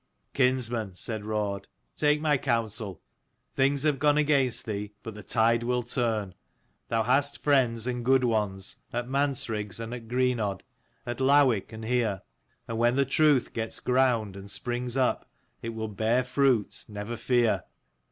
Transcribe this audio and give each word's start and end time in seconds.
"Kinsman," 0.33 0.95
said 0.95 1.25
Raud," 1.25 1.67
take 1.95 2.19
my 2.19 2.35
counsel. 2.35 3.03
Things 3.53 3.83
have 3.83 3.99
gone 3.99 4.17
against 4.17 4.65
thee, 4.65 4.93
but 5.03 5.13
the 5.13 5.21
tide 5.21 5.61
will 5.61 5.83
turn. 5.83 6.33
Thou 6.87 7.03
hast 7.03 7.43
friends, 7.43 7.85
and 7.85 8.03
good 8.03 8.23
ones, 8.23 8.77
at 8.91 9.07
Mansriggs 9.07 9.79
and 9.79 9.93
at 9.93 10.07
Greenodd, 10.07 10.63
at 11.05 11.17
Lowick 11.21 11.71
and 11.71 11.85
here; 11.85 12.23
and 12.67 12.79
when 12.79 12.95
the 12.95 13.05
truth 13.05 13.53
gets 13.53 13.79
ground 13.79 14.35
and 14.35 14.49
springs 14.49 14.97
up, 14.97 15.29
it 15.61 15.69
will 15.69 15.87
bear 15.87 16.23
fruit, 16.23 16.83
never 16.89 17.15
fear. 17.15 17.65